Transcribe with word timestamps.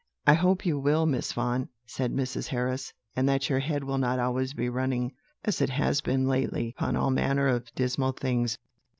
"'I 0.25 0.33
hope 0.33 0.65
you 0.65 0.79
will, 0.79 1.05
Miss 1.05 1.31
Vaughan,' 1.31 1.69
said 1.85 2.11
Mrs. 2.11 2.47
Harris; 2.47 2.91
'and 3.15 3.29
that 3.29 3.51
your 3.51 3.59
head 3.59 3.83
will 3.83 3.99
not 3.99 4.17
always 4.17 4.55
be 4.55 4.67
running, 4.67 5.13
as 5.45 5.61
it 5.61 5.69
has 5.69 6.01
been 6.01 6.27
lately, 6.27 6.73
upon 6.75 6.95
all 6.95 7.11
manner 7.11 7.47
of 7.47 7.71
dismal 7.75 8.11
things. 8.13 8.57